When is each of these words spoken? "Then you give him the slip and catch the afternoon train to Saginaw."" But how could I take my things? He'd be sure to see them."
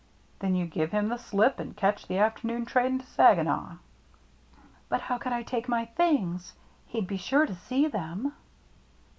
"Then 0.39 0.55
you 0.55 0.65
give 0.65 0.89
him 0.91 1.09
the 1.09 1.19
slip 1.19 1.59
and 1.59 1.77
catch 1.77 2.07
the 2.07 2.17
afternoon 2.17 2.65
train 2.65 2.97
to 2.97 3.05
Saginaw."" 3.05 3.73
But 4.89 5.01
how 5.01 5.19
could 5.19 5.31
I 5.31 5.43
take 5.43 5.69
my 5.69 5.85
things? 5.85 6.53
He'd 6.87 7.05
be 7.05 7.17
sure 7.17 7.45
to 7.45 7.53
see 7.53 7.87
them." 7.87 8.33